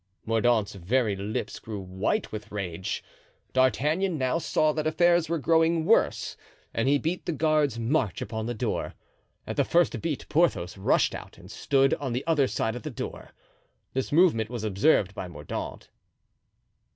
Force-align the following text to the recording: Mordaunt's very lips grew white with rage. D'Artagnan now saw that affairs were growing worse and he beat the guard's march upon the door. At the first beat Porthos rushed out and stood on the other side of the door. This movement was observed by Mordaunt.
Mordaunt's 0.25 0.73
very 0.73 1.15
lips 1.15 1.59
grew 1.59 1.79
white 1.79 2.31
with 2.31 2.51
rage. 2.51 3.03
D'Artagnan 3.53 4.17
now 4.17 4.39
saw 4.39 4.73
that 4.73 4.87
affairs 4.87 5.29
were 5.29 5.37
growing 5.37 5.85
worse 5.85 6.35
and 6.73 6.87
he 6.87 6.97
beat 6.97 7.27
the 7.27 7.31
guard's 7.31 7.77
march 7.77 8.19
upon 8.19 8.47
the 8.47 8.55
door. 8.55 8.95
At 9.45 9.57
the 9.57 9.63
first 9.63 10.01
beat 10.01 10.27
Porthos 10.27 10.75
rushed 10.75 11.13
out 11.13 11.37
and 11.37 11.51
stood 11.51 11.93
on 11.93 12.13
the 12.13 12.25
other 12.25 12.47
side 12.47 12.75
of 12.75 12.81
the 12.81 12.89
door. 12.89 13.29
This 13.93 14.11
movement 14.11 14.49
was 14.49 14.63
observed 14.63 15.13
by 15.13 15.27
Mordaunt. 15.27 15.91